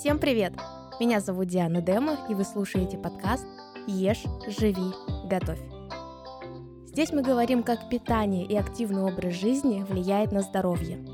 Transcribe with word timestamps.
Всем 0.00 0.18
привет! 0.18 0.54
Меня 0.98 1.20
зовут 1.20 1.48
Диана 1.48 1.82
Дема, 1.82 2.26
и 2.30 2.34
вы 2.34 2.44
слушаете 2.44 2.96
подкаст 2.96 3.46
«Ешь, 3.86 4.24
живи, 4.46 4.94
готовь». 5.28 5.60
Здесь 6.86 7.12
мы 7.12 7.20
говорим, 7.20 7.62
как 7.62 7.90
питание 7.90 8.46
и 8.46 8.56
активный 8.56 9.02
образ 9.02 9.34
жизни 9.34 9.84
влияет 9.86 10.32
на 10.32 10.40
здоровье. 10.40 11.04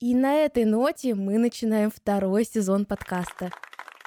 И 0.00 0.14
на 0.14 0.36
этой 0.36 0.64
ноте 0.64 1.14
мы 1.14 1.36
начинаем 1.36 1.90
второй 1.90 2.46
сезон 2.46 2.86
подкаста. 2.86 3.50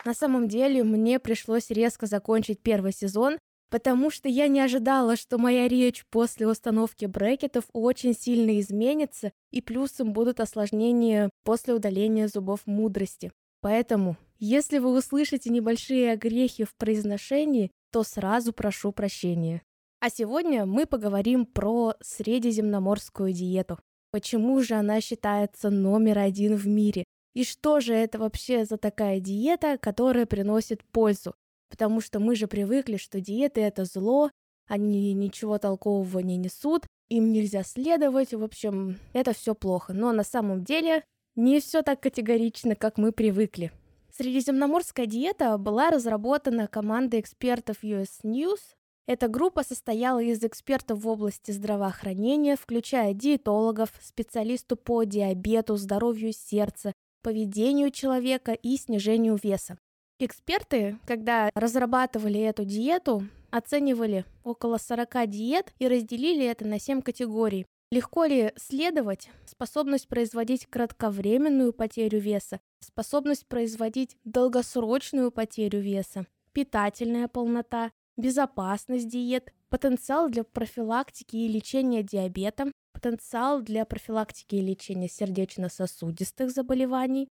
На 0.04 0.16
самом 0.16 0.48
деле 0.48 0.84
мне 0.84 1.20
пришлось 1.20 1.70
резко 1.70 2.08
закончить 2.08 2.64
первый 2.64 2.94
сезон, 2.94 3.38
потому 3.70 4.10
что 4.10 4.30
я 4.30 4.48
не 4.48 4.60
ожидала, 4.60 5.16
что 5.16 5.38
моя 5.38 5.68
речь 5.68 6.06
после 6.10 6.48
установки 6.48 7.06
брекетов 7.06 7.66
очень 7.74 8.14
сильно 8.14 8.60
изменится, 8.60 9.32
и 9.52 9.62
плюсом 9.62 10.14
будут 10.14 10.40
осложнения 10.40 11.30
после 11.44 11.74
удаления 11.74 12.28
зубов 12.28 12.62
мудрости. 12.66 13.32
Поэтому, 13.62 14.18
если 14.38 14.78
вы 14.78 14.98
услышите 14.98 15.50
небольшие 15.50 16.12
огрехи 16.12 16.66
в 16.66 16.76
произношении, 16.76 17.72
то 17.92 18.04
сразу 18.04 18.54
прошу 18.54 18.92
прощения. 18.92 19.62
А 20.00 20.10
сегодня 20.10 20.66
мы 20.66 20.86
поговорим 20.86 21.46
про 21.46 21.96
средиземноморскую 22.02 23.34
диету. 23.34 23.80
Почему 24.12 24.62
же 24.62 24.76
она 24.76 25.02
считается 25.02 25.70
номер 25.70 26.20
один 26.20 26.56
в 26.56 26.68
мире? 26.68 27.06
И 27.34 27.44
что 27.44 27.80
же 27.80 27.94
это 27.94 28.20
вообще 28.20 28.66
за 28.66 28.78
такая 28.78 29.20
диета, 29.20 29.78
которая 29.78 30.26
приносит 30.26 30.84
пользу? 30.86 31.36
Потому 31.70 32.02
что 32.02 32.20
мы 32.20 32.36
же 32.36 32.48
привыкли, 32.48 32.98
что 32.98 33.20
диеты 33.20 33.62
это 33.62 33.86
зло, 33.86 34.32
они 34.68 35.14
ничего 35.14 35.58
толкового 35.58 36.20
не 36.20 36.38
несут, 36.38 36.86
им 37.10 37.32
нельзя 37.32 37.64
следовать, 37.64 38.34
в 38.34 38.44
общем, 38.44 38.98
это 39.14 39.34
все 39.34 39.54
плохо. 39.54 39.94
Но 39.94 40.12
на 40.12 40.24
самом 40.24 40.64
деле 40.64 41.04
не 41.36 41.60
все 41.60 41.82
так 41.82 42.00
категорично, 42.02 42.76
как 42.76 42.98
мы 42.98 43.12
привыкли. 43.12 43.72
Средиземноморская 44.18 45.06
диета 45.06 45.58
была 45.58 45.90
разработана 45.90 46.68
командой 46.68 47.20
экспертов 47.20 47.84
US 47.84 48.22
News. 48.24 48.62
Эта 49.08 49.28
группа 49.28 49.64
состояла 49.64 50.20
из 50.24 50.44
экспертов 50.44 51.02
в 51.02 51.08
области 51.08 51.52
здравоохранения, 51.52 52.56
включая 52.56 53.14
диетологов, 53.14 53.90
специалистов 54.02 54.80
по 54.80 55.04
диабету, 55.04 55.76
здоровью 55.76 56.32
сердца, 56.34 56.94
поведению 57.22 57.92
человека 57.92 58.54
и 58.54 58.78
снижению 58.78 59.38
веса. 59.42 59.78
Эксперты, 60.18 60.98
когда 61.06 61.50
разрабатывали 61.56 62.40
эту 62.40 62.64
диету, 62.64 63.28
оценивали 63.52 64.24
около 64.46 64.78
40 64.78 65.30
диет 65.30 65.74
и 65.78 65.90
разделили 65.90 66.46
это 66.46 66.66
на 66.66 66.80
7 66.80 67.02
категорий. 67.02 67.66
Легко 67.92 68.24
ли 68.24 68.54
следовать? 68.56 69.30
Способность 69.46 70.08
производить 70.08 70.68
кратковременную 70.68 71.74
потерю 71.74 72.20
веса, 72.20 72.62
способность 72.80 73.46
производить 73.46 74.16
долгосрочную 74.24 75.32
потерю 75.32 75.80
веса, 75.80 76.26
питательная 76.54 77.28
полнота, 77.28 77.92
безопасность 78.16 79.10
диет, 79.10 79.54
потенциал 79.70 80.30
для 80.30 80.46
профилактики 80.46 81.36
и 81.36 81.50
лечения 81.50 82.04
диабета, 82.04 82.72
потенциал 82.94 83.62
для 83.62 83.84
профилактики 83.84 84.56
и 84.56 84.62
лечения 84.62 85.10
сердечно-сосудистых 85.10 86.52
заболеваний, 86.52 87.28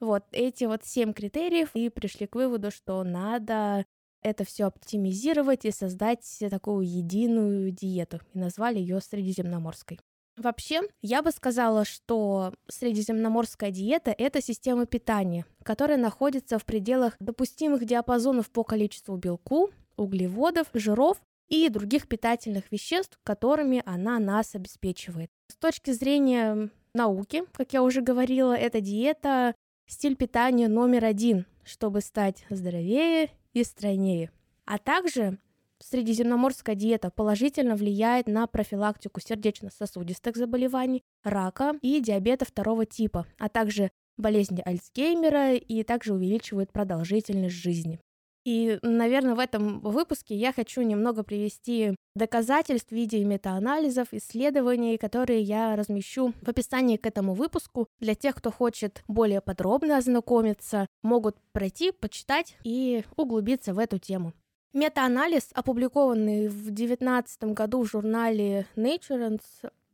вот 0.00 0.24
эти 0.32 0.64
вот 0.64 0.84
семь 0.84 1.12
критериев 1.12 1.70
и 1.74 1.88
пришли 1.88 2.26
к 2.26 2.34
выводу, 2.34 2.70
что 2.70 3.02
надо 3.04 3.84
это 4.22 4.44
все 4.44 4.64
оптимизировать 4.64 5.64
и 5.64 5.70
создать 5.70 6.24
такую 6.50 6.86
единую 6.86 7.70
диету. 7.70 8.20
И 8.34 8.38
назвали 8.38 8.78
ее 8.78 9.00
средиземноморской. 9.00 10.00
Вообще, 10.36 10.82
я 11.02 11.22
бы 11.22 11.32
сказала, 11.32 11.84
что 11.84 12.52
средиземноморская 12.68 13.72
диета– 13.72 14.14
это 14.18 14.40
система 14.40 14.86
питания, 14.86 15.44
которая 15.64 15.98
находится 15.98 16.60
в 16.60 16.64
пределах 16.64 17.16
допустимых 17.18 17.84
диапазонов 17.84 18.48
по 18.50 18.62
количеству 18.62 19.16
белку, 19.16 19.70
углеводов, 19.96 20.68
жиров 20.74 21.20
и 21.48 21.68
других 21.68 22.06
питательных 22.06 22.70
веществ, 22.70 23.18
которыми 23.24 23.82
она 23.84 24.20
нас 24.20 24.54
обеспечивает. 24.54 25.28
С 25.48 25.56
точки 25.56 25.90
зрения 25.90 26.70
науки, 26.94 27.42
как 27.52 27.72
я 27.72 27.82
уже 27.82 28.00
говорила, 28.00 28.52
эта 28.56 28.80
диета 28.80 29.56
стиль 29.88 30.14
питания 30.14 30.68
номер 30.68 31.04
один, 31.04 31.46
чтобы 31.64 32.00
стать 32.00 32.44
здоровее 32.50 33.30
и 33.54 33.64
стройнее. 33.64 34.30
А 34.64 34.78
также 34.78 35.38
средиземноморская 35.80 36.74
диета 36.76 37.10
положительно 37.10 37.74
влияет 37.74 38.28
на 38.28 38.46
профилактику 38.46 39.20
сердечно-сосудистых 39.20 40.36
заболеваний, 40.36 41.02
рака 41.24 41.74
и 41.82 42.00
диабета 42.00 42.44
второго 42.44 42.84
типа, 42.84 43.26
а 43.38 43.48
также 43.48 43.90
болезни 44.16 44.62
Альцгеймера 44.64 45.54
и 45.54 45.82
также 45.84 46.12
увеличивает 46.12 46.72
продолжительность 46.72 47.54
жизни. 47.54 48.00
И, 48.44 48.78
наверное, 48.82 49.34
в 49.34 49.38
этом 49.38 49.80
выпуске 49.80 50.34
я 50.34 50.52
хочу 50.52 50.82
немного 50.82 51.22
привести 51.22 51.94
доказательств 52.14 52.90
в 52.90 52.94
виде 52.94 53.24
метаанализов, 53.24 54.08
исследований, 54.12 54.96
которые 54.96 55.42
я 55.42 55.76
размещу 55.76 56.32
в 56.42 56.48
описании 56.48 56.96
к 56.96 57.06
этому 57.06 57.34
выпуску. 57.34 57.88
Для 58.00 58.14
тех, 58.14 58.36
кто 58.36 58.50
хочет 58.50 59.02
более 59.08 59.40
подробно 59.40 59.98
ознакомиться, 59.98 60.86
могут 61.02 61.36
пройти, 61.52 61.92
почитать 61.92 62.56
и 62.64 63.04
углубиться 63.16 63.74
в 63.74 63.78
эту 63.78 63.98
тему. 63.98 64.32
Метаанализ, 64.74 65.48
опубликованный 65.54 66.48
в 66.48 66.64
2019 66.64 67.44
году 67.54 67.82
в 67.82 67.90
журнале 67.90 68.66
Nature 68.76 69.40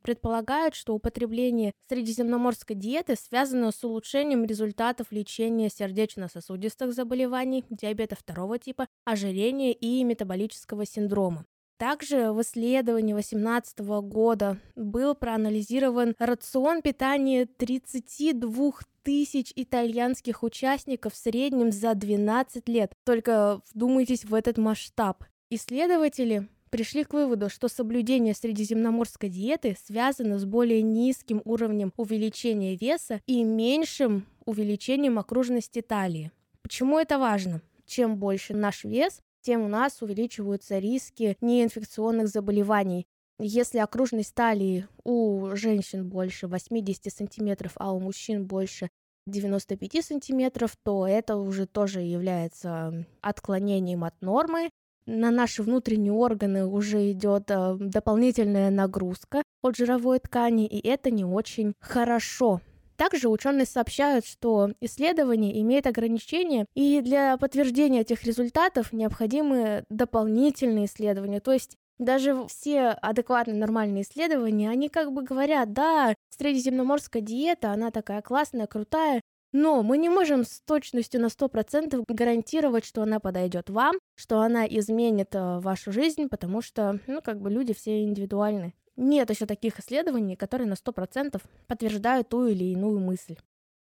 предполагают, 0.04 0.75
что 0.75 0.94
употребление 0.94 1.72
средиземноморской 1.88 2.76
диеты 2.76 3.16
связано 3.16 3.72
с 3.72 3.82
улучшением 3.82 4.44
результатов 4.44 5.09
лечения 5.10 5.70
сердечно-сосудистых 5.70 6.92
заболеваний, 6.92 7.65
диабета 7.70 8.14
второго 8.14 8.59
типа, 8.59 8.87
ожирения 9.04 9.72
и 9.72 10.04
метаболического 10.04 10.87
синдрома. 10.87 11.47
Также 11.78 12.32
в 12.32 12.41
исследовании 12.43 13.14
2018 13.14 13.78
года 14.03 14.59
был 14.76 15.14
проанализирован 15.14 16.14
рацион 16.19 16.82
питания 16.82 17.47
32 17.47 18.72
тысяч 19.03 19.53
итальянских 19.56 20.43
участников 20.43 21.14
в 21.14 21.16
среднем 21.16 21.72
за 21.72 21.94
12 21.94 22.69
лет. 22.69 22.93
Только 23.04 23.60
вдумайтесь 23.72 24.25
в 24.25 24.34
этот 24.34 24.56
масштаб. 24.56 25.25
Исследователи 25.50 26.48
пришли 26.74 27.04
к 27.04 27.12
выводу, 27.12 27.48
что 27.48 27.68
соблюдение 27.68 28.34
средиземноморской 28.34 29.28
диеты 29.28 29.76
связано 29.86 30.40
с 30.40 30.44
более 30.44 30.82
низким 30.82 31.40
уровнем 31.44 31.92
увеличения 31.96 32.74
веса 32.74 33.20
и 33.28 33.44
меньшим 33.44 34.26
увеличением 34.44 35.20
окружности 35.20 35.82
талии. 35.82 36.32
Почему 36.62 36.98
это 36.98 37.20
важно? 37.20 37.62
Чем 37.86 38.16
больше 38.16 38.54
наш 38.54 38.82
вес, 38.82 39.20
тем 39.40 39.62
у 39.62 39.68
нас 39.68 40.02
увеличиваются 40.02 40.80
риски 40.80 41.36
неинфекционных 41.40 42.26
заболеваний. 42.26 43.06
Если 43.38 43.78
окружность 43.78 44.34
талии 44.34 44.88
у 45.04 45.54
женщин 45.54 46.08
больше 46.08 46.48
80 46.48 47.12
сантиметров, 47.12 47.74
а 47.76 47.92
у 47.92 48.00
мужчин 48.00 48.46
больше 48.46 48.90
95 49.28 50.04
сантиметров, 50.04 50.76
то 50.82 51.06
это 51.06 51.36
уже 51.36 51.66
тоже 51.66 52.00
является 52.00 53.06
отклонением 53.20 54.02
от 54.02 54.20
нормы, 54.20 54.70
на 55.06 55.31
наши 55.31 55.62
внутренние 55.62 56.12
органы 56.12 56.66
уже 56.66 57.10
идет 57.10 57.50
э, 57.50 57.76
дополнительная 57.78 58.70
нагрузка 58.70 59.42
от 59.62 59.76
жировой 59.76 60.19
ткани, 60.19 60.66
и 60.66 60.87
это 60.87 61.10
не 61.10 61.25
очень 61.25 61.75
хорошо. 61.81 62.60
Также 62.97 63.28
ученые 63.28 63.66
сообщают, 63.66 64.25
что 64.25 64.70
исследование 64.81 65.60
имеет 65.60 65.87
ограничения, 65.87 66.66
и 66.75 67.00
для 67.00 67.37
подтверждения 67.37 68.03
этих 68.03 68.25
результатов 68.25 68.93
необходимы 68.93 69.84
дополнительные 69.88 70.87
исследования. 70.87 71.41
То 71.41 71.53
есть 71.53 71.76
даже 71.98 72.47
все 72.48 72.88
адекватные 72.88 73.56
нормальные 73.56 74.03
исследования, 74.03 74.70
они 74.70 74.88
как 74.88 75.12
бы 75.12 75.22
говорят, 75.22 75.73
да, 75.73 76.14
средиземноморская 76.31 77.23
диета, 77.23 77.70
она 77.70 77.90
такая 77.90 78.23
классная, 78.23 78.67
крутая, 78.67 79.20
но 79.54 79.84
мы 79.84 79.98
не 79.98 80.08
можем 80.08 80.42
с 80.42 80.60
точностью 80.66 81.20
на 81.20 81.26
100% 81.26 82.04
гарантировать, 82.08 82.84
что 82.84 83.02
она 83.02 83.20
подойдет 83.20 83.70
вам, 83.70 83.94
что 84.16 84.40
она 84.40 84.66
изменит 84.66 85.32
э, 85.36 85.60
вашу 85.60 85.92
жизнь, 85.92 86.28
потому 86.28 86.60
что, 86.60 86.98
ну, 87.06 87.22
как 87.22 87.40
бы 87.40 87.50
люди 87.50 87.72
все 87.72 88.02
индивидуальны. 88.02 88.74
Нет 88.96 89.30
еще 89.30 89.46
таких 89.46 89.78
исследований, 89.78 90.34
которые 90.34 90.66
на 90.66 90.74
100% 90.74 91.40
подтверждают 91.68 92.30
ту 92.30 92.46
или 92.46 92.64
иную 92.64 92.98
мысль. 92.98 93.36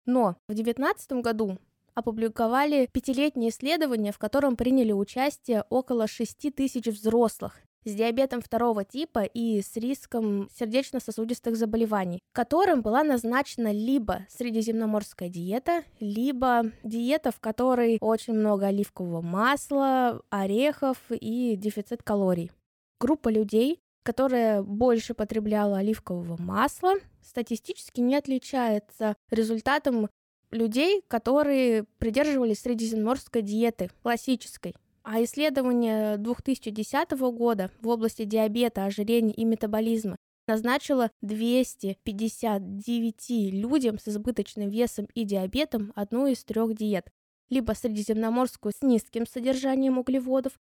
Но 0.06 0.36
в 0.50 0.54
2019 0.54 1.14
году 1.24 1.58
опубликовали 1.94 2.90
пятилетнее 2.92 3.50
исследование, 3.50 4.12
в 4.12 4.20
котором 4.20 4.58
приняли 4.58 4.92
участие 4.92 5.64
около 5.70 6.08
6 6.08 6.54
тысяч 6.54 6.88
взрослых 6.88 7.62
с 7.86 7.94
диабетом 7.94 8.42
второго 8.42 8.84
типа 8.84 9.24
и 9.24 9.62
с 9.62 9.76
риском 9.76 10.50
сердечно-сосудистых 10.58 11.56
заболеваний, 11.56 12.20
которым 12.34 12.82
была 12.82 13.04
назначена 13.04 13.72
либо 13.72 14.26
средиземноморская 14.30 15.30
диета, 15.30 15.84
либо 16.00 16.72
диета, 16.84 17.32
в 17.32 17.40
которой 17.40 17.98
очень 18.02 18.34
много 18.34 18.68
оливкового 18.68 19.22
масла, 19.22 20.22
орехов 20.30 20.98
и 21.10 21.56
дефицит 21.56 22.04
калорий. 22.04 22.52
Группа 23.00 23.30
людей, 23.30 23.80
которая 24.04 24.62
больше 24.64 25.14
потребляла 25.14 25.80
оливкового 25.80 26.42
масла, 26.42 26.94
статистически 27.22 28.02
не 28.02 28.16
отличается 28.16 29.16
результатом 29.30 30.10
людей, 30.52 31.04
которые 31.08 31.86
придерживались 31.98 32.62
средиземноморской 32.62 33.42
диеты, 33.42 33.90
классической. 34.04 34.76
А 35.04 35.22
исследование 35.22 36.18
2010 36.18 37.12
года 37.12 37.70
в 37.82 37.90
области 37.90 38.24
диабета, 38.24 38.86
ожирения 38.86 39.34
и 39.34 39.44
метаболизма 39.44 40.16
назначило 40.48 41.12
259 41.22 43.54
людям 43.54 44.00
с 44.00 44.08
избыточным 44.08 44.70
весом 44.70 45.10
и 45.14 45.26
диабетом 45.26 45.92
одну 45.96 46.28
из 46.28 46.46
трех 46.46 46.74
диет. 46.74 47.10
Либо 47.50 47.74
средиземноморскую 47.74 48.72
с 48.74 48.82
низким 48.82 49.28
содержанием 49.28 49.98
углеводов, 49.98 50.54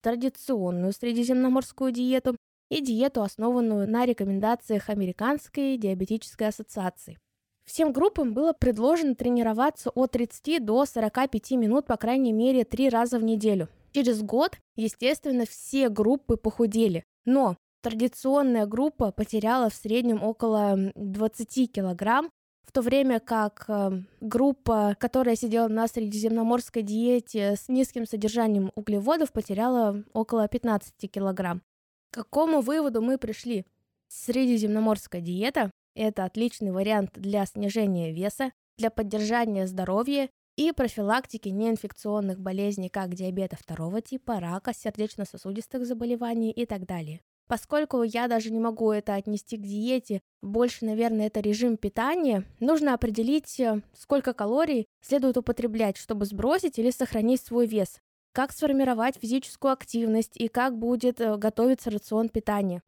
традиционную 0.00 0.92
средиземноморскую 0.92 1.90
диету 1.90 2.36
и 2.70 2.80
диету, 2.80 3.22
основанную 3.22 3.90
на 3.90 4.06
рекомендациях 4.06 4.90
Американской 4.90 5.76
диабетической 5.76 6.46
ассоциации. 6.48 7.18
Всем 7.64 7.92
группам 7.92 8.32
было 8.32 8.52
предложено 8.52 9.16
тренироваться 9.16 9.90
от 9.90 10.12
30 10.12 10.64
до 10.64 10.86
45 10.86 11.50
минут, 11.52 11.86
по 11.86 11.96
крайней 11.96 12.32
мере, 12.32 12.64
три 12.64 12.88
раза 12.88 13.18
в 13.18 13.24
неделю. 13.24 13.68
Через 13.92 14.22
год, 14.22 14.58
естественно, 14.76 15.44
все 15.46 15.88
группы 15.88 16.36
похудели, 16.36 17.04
но 17.24 17.56
традиционная 17.82 18.66
группа 18.66 19.12
потеряла 19.12 19.70
в 19.70 19.74
среднем 19.74 20.22
около 20.22 20.92
20 20.94 21.72
килограмм, 21.72 22.30
в 22.68 22.72
то 22.72 22.82
время 22.82 23.18
как 23.18 23.64
э, 23.68 24.02
группа, 24.20 24.94
которая 25.00 25.36
сидела 25.36 25.68
на 25.68 25.88
средиземноморской 25.88 26.82
диете 26.82 27.56
с 27.56 27.68
низким 27.68 28.06
содержанием 28.06 28.70
углеводов, 28.74 29.32
потеряла 29.32 30.04
около 30.12 30.46
15 30.46 31.10
килограмм. 31.10 31.62
К 32.10 32.16
какому 32.16 32.60
выводу 32.60 33.00
мы 33.00 33.16
пришли? 33.16 33.64
Средиземноморская 34.08 35.22
диета– 35.22 35.70
это 35.94 36.24
отличный 36.24 36.70
вариант 36.70 37.12
для 37.14 37.46
снижения 37.46 38.12
веса, 38.12 38.52
для 38.76 38.90
поддержания 38.90 39.66
здоровья 39.66 40.28
и 40.58 40.72
профилактики 40.72 41.48
неинфекционных 41.50 42.40
болезней, 42.40 42.88
как 42.88 43.14
диабета 43.14 43.56
второго 43.56 44.02
типа, 44.02 44.40
рака, 44.40 44.74
сердечно-сосудистых 44.74 45.86
заболеваний 45.86 46.50
и 46.50 46.66
так 46.66 46.84
далее. 46.84 47.20
Поскольку 47.46 48.02
я 48.02 48.26
даже 48.26 48.50
не 48.50 48.58
могу 48.58 48.90
это 48.90 49.14
отнести 49.14 49.56
к 49.56 49.62
диете, 49.62 50.20
больше, 50.42 50.84
наверное, 50.84 51.28
это 51.28 51.38
режим 51.38 51.76
питания, 51.76 52.44
нужно 52.58 52.94
определить, 52.94 53.60
э, 53.60 53.82
сколько 53.94 54.32
калорий 54.34 54.88
следует 55.00 55.36
употреблять, 55.36 55.96
чтобы 55.96 56.26
сбросить 56.26 56.76
или 56.80 56.90
сохранить 56.90 57.40
свой 57.40 57.68
вес, 57.68 58.00
как 58.32 58.50
сформировать 58.50 59.16
физическую 59.16 59.72
активность 59.72 60.36
и 60.36 60.48
как 60.48 60.76
будет 60.76 61.20
э, 61.20 61.36
готовиться 61.36 61.92
рацион 61.92 62.30
питания. 62.30 62.82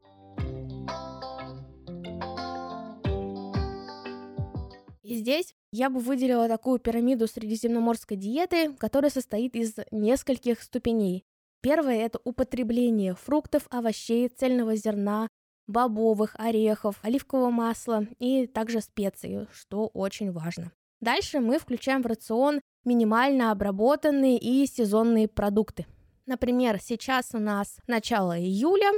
И 5.04 5.14
здесь 5.14 5.54
я 5.72 5.90
бы 5.90 6.00
выделила 6.00 6.48
такую 6.48 6.78
пирамиду 6.78 7.26
средиземноморской 7.26 8.16
диеты, 8.16 8.72
которая 8.74 9.10
состоит 9.10 9.54
из 9.54 9.76
нескольких 9.90 10.62
ступеней. 10.62 11.24
Первое– 11.62 11.96
это 12.06 12.18
употребление 12.24 13.14
фруктов, 13.14 13.66
овощей, 13.70 14.28
цельного 14.28 14.76
зерна, 14.76 15.28
бобовых, 15.66 16.34
орехов, 16.38 16.98
оливкового 17.02 17.50
масла 17.50 18.06
и 18.18 18.46
также 18.46 18.80
специй, 18.80 19.46
что 19.52 19.86
очень 19.88 20.32
важно. 20.32 20.72
Дальше 21.00 21.40
мы 21.40 21.58
включаем 21.58 22.02
в 22.02 22.06
рацион 22.06 22.60
минимально 22.84 23.52
обработанные 23.52 24.38
и 24.38 24.66
сезонные 24.66 25.28
продукты. 25.28 25.86
Например, 26.26 26.78
сейчас 26.80 27.30
у 27.32 27.38
нас 27.38 27.78
начало 27.86 28.38
июля, 28.38 28.90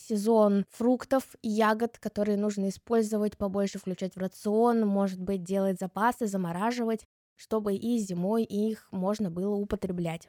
сезон 0.00 0.64
фруктов 0.70 1.24
и 1.42 1.48
ягод, 1.48 1.98
которые 1.98 2.36
нужно 2.36 2.68
использовать, 2.68 3.36
побольше 3.36 3.78
включать 3.78 4.14
в 4.14 4.18
рацион, 4.18 4.86
может 4.86 5.20
быть, 5.20 5.42
делать 5.42 5.78
запасы, 5.78 6.26
замораживать, 6.26 7.06
чтобы 7.36 7.74
и 7.74 7.98
зимой 7.98 8.44
их 8.44 8.88
можно 8.90 9.30
было 9.30 9.54
употреблять. 9.54 10.28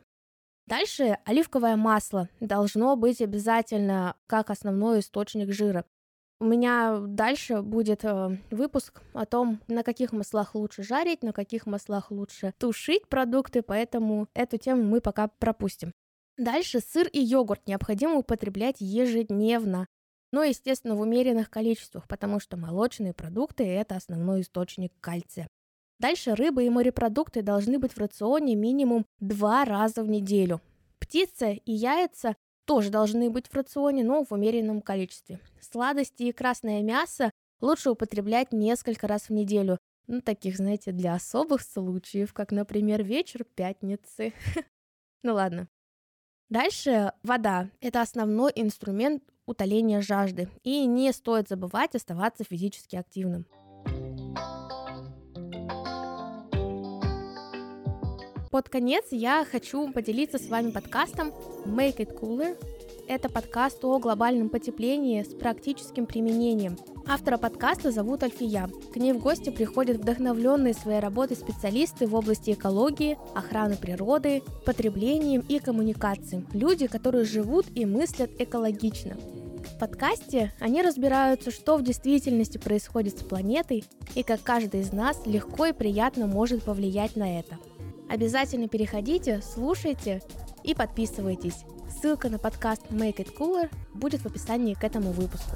Дальше 0.68 1.18
оливковое 1.26 1.76
масло 1.76 2.30
должно 2.40 2.96
быть 2.96 3.22
обязательно 3.22 4.16
как 4.28 4.50
основной 4.50 5.00
источник 5.00 5.52
жира. 5.52 5.86
У 6.40 6.46
меня 6.46 6.98
дальше 7.00 7.62
будет 7.62 8.04
э, 8.04 8.38
выпуск 8.50 9.02
о 9.14 9.26
том, 9.26 9.60
на 9.68 9.84
каких 9.84 10.12
маслах 10.12 10.56
лучше 10.56 10.82
жарить, 10.82 11.22
на 11.24 11.34
каких 11.34 11.68
маслах 11.68 12.10
лучше 12.10 12.54
тушить 12.58 13.08
продукты, 13.08 13.62
поэтому 13.62 14.28
эту 14.34 14.58
тему 14.58 14.84
мы 14.84 15.02
пока 15.02 15.28
пропустим. 15.28 15.92
Дальше 16.42 16.80
сыр 16.80 17.08
и 17.08 17.20
йогурт 17.20 17.68
необходимо 17.68 18.16
употреблять 18.16 18.78
ежедневно, 18.80 19.86
но, 20.32 20.42
естественно, 20.42 20.96
в 20.96 21.02
умеренных 21.02 21.52
количествах, 21.52 22.08
потому 22.08 22.40
что 22.40 22.58
молочные 22.58 23.14
продукты– 23.14 23.64
это 23.68 23.96
основной 23.96 24.42
источник 24.42 24.92
кальция. 25.02 25.48
Дальше 26.00 26.34
рыба 26.34 26.64
и 26.64 26.70
морепродукты 26.72 27.44
должны 27.44 27.78
быть 27.78 27.94
в 27.94 28.00
рационе 28.00 28.56
минимум 28.56 29.06
два 29.20 29.66
раза 29.66 30.02
в 30.02 30.10
неделю. 30.10 30.62
Птица 30.98 31.52
и 31.52 31.72
яйца 31.72 32.36
тоже 32.66 32.90
должны 32.90 33.30
быть 33.30 33.46
в 33.46 33.54
рационе, 33.54 34.04
но 34.04 34.26
в 34.26 34.32
умеренном 34.32 34.82
количестве. 34.82 35.40
Сладости 35.62 36.24
и 36.24 36.32
красное 36.32 36.82
мясо 36.82 37.30
лучше 37.60 37.92
употреблять 37.92 38.52
несколько 38.52 39.08
раз 39.08 39.30
в 39.30 39.32
неделю. 39.32 39.78
Ну, 40.08 40.22
таких, 40.22 40.58
знаете, 40.58 40.92
для 40.92 41.14
особых 41.14 41.62
случаев, 41.62 42.34
как, 42.34 42.52
например, 42.52 43.04
вечер 43.04 43.44
пятницы. 43.44 44.34
Ну 45.24 45.36
ладно, 45.36 45.68
Дальше 46.52 47.14
вода– 47.24 47.70
это 47.80 48.02
основной 48.02 48.52
инструмент 48.56 49.24
утоления 49.46 50.02
жажды, 50.02 50.50
и 50.64 50.86
не 50.86 51.14
стоит 51.14 51.48
забывать 51.48 51.96
оставаться 51.96 52.44
физически 52.44 52.98
активным. 52.98 53.46
Под 58.52 58.68
конец 58.68 59.06
я 59.12 59.46
хочу 59.50 59.94
поделиться 59.94 60.40
с 60.40 60.50
вами 60.50 60.72
подкастом 60.72 61.30
Make 61.66 62.00
It 62.00 62.20
Cooler 62.20 62.58
это 63.08 63.28
подкаст 63.28 63.84
о 63.84 64.00
глобальном 64.00 64.50
потеплении 64.50 65.22
с 65.22 65.34
практическим 65.34 66.06
применением. 66.06 66.78
Автора 67.08 67.38
подкаста 67.38 67.92
зовут 67.92 68.24
Альфия. 68.24 68.70
К 68.94 68.96
ней 68.98 69.12
в 69.14 69.20
гости 69.20 69.50
приходят 69.50 69.98
вдохновленные 69.98 70.74
своей 70.74 71.00
работой 71.00 71.36
специалисты 71.36 72.08
в 72.08 72.16
области 72.16 72.52
экологии, 72.52 73.18
охраны 73.36 73.76
природы, 73.76 74.44
потреблением 74.66 75.44
и 75.48 75.60
коммуникации. 75.60 76.46
Люди, 76.54 76.88
которые 76.88 77.26
живут 77.26 77.66
и 77.76 77.86
мыслят 77.86 78.32
экологично. 78.40 79.16
В 79.16 79.80
подкасте 79.80 80.54
они 80.60 80.82
разбираются, 80.82 81.52
что 81.52 81.78
в 81.78 81.84
действительности 81.84 82.58
происходит 82.58 83.18
с 83.20 83.24
планетой 83.24 83.84
и 84.16 84.24
как 84.24 84.42
каждый 84.44 84.82
из 84.82 84.94
нас 84.94 85.20
легко 85.26 85.68
и 85.68 85.74
приятно 85.74 86.28
может 86.28 86.64
повлиять 86.64 87.16
на 87.16 87.40
это. 87.40 87.58
Обязательно 88.10 88.68
переходите, 88.68 89.42
слушайте 89.42 90.22
и 90.64 90.76
подписывайтесь. 90.76 91.66
Ссылка 92.02 92.30
на 92.30 92.40
подкаст 92.40 92.84
Make 92.90 93.18
It 93.18 93.36
Cooler 93.38 93.70
будет 93.94 94.22
в 94.22 94.26
описании 94.26 94.74
к 94.74 94.84
этому 94.84 95.12
выпуску. 95.12 95.56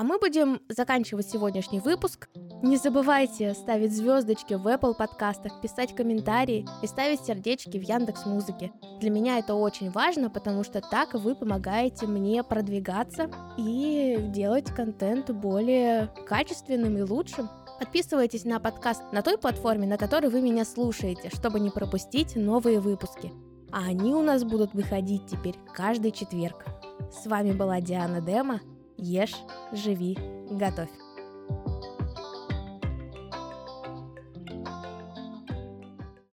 А 0.00 0.02
мы 0.02 0.18
будем 0.18 0.62
заканчивать 0.70 1.28
сегодняшний 1.28 1.78
выпуск. 1.78 2.30
Не 2.62 2.78
забывайте 2.78 3.52
ставить 3.52 3.94
звездочки 3.94 4.54
в 4.54 4.66
Apple 4.66 4.94
подкастах, 4.94 5.60
писать 5.60 5.94
комментарии 5.94 6.66
и 6.80 6.86
ставить 6.86 7.20
сердечки 7.20 7.76
в 7.76 7.82
Яндекс 7.82 8.24
Музыке. 8.24 8.72
Для 8.98 9.10
меня 9.10 9.38
это 9.38 9.54
очень 9.54 9.90
важно, 9.90 10.30
потому 10.30 10.64
что 10.64 10.80
так 10.80 11.12
вы 11.12 11.34
помогаете 11.34 12.06
мне 12.06 12.42
продвигаться 12.42 13.30
и 13.58 14.16
делать 14.28 14.70
контент 14.70 15.28
более 15.32 16.08
качественным 16.26 16.96
и 16.96 17.02
лучшим. 17.02 17.50
Подписывайтесь 17.78 18.46
на 18.46 18.58
подкаст 18.58 19.02
на 19.12 19.20
той 19.20 19.36
платформе, 19.36 19.86
на 19.86 19.98
которой 19.98 20.30
вы 20.30 20.40
меня 20.40 20.64
слушаете, 20.64 21.28
чтобы 21.28 21.60
не 21.60 21.68
пропустить 21.68 22.36
новые 22.36 22.80
выпуски. 22.80 23.34
А 23.70 23.84
они 23.88 24.14
у 24.14 24.22
нас 24.22 24.44
будут 24.44 24.72
выходить 24.72 25.26
теперь 25.26 25.56
каждый 25.74 26.12
четверг. 26.12 26.64
С 27.12 27.26
вами 27.26 27.52
была 27.52 27.82
Диана 27.82 28.22
Дема. 28.22 28.60
Ешь, 29.02 29.34
живи, 29.72 30.18
готовь. 30.50 30.99